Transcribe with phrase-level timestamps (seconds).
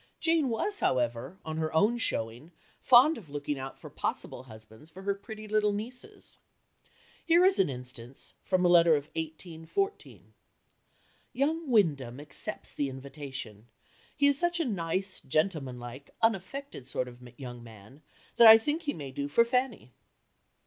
[0.19, 2.51] Jane was, however, on her own showing,
[2.81, 6.39] fond of looking out for possible husbands for her pretty little nieces.
[7.23, 10.33] Here is an instance, from a letter of 1814
[11.33, 13.67] "Young Wyndham accepts the invitation.
[14.17, 18.01] He is such a nice, gentlemanlike, unaffected sort of young man,
[18.37, 19.91] that I think he may do for Fanny."